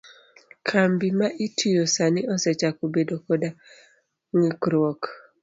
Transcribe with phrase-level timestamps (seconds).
[0.67, 3.49] Kambi ma itiye sani osechako bedo koda
[4.35, 5.01] ng'ikruok?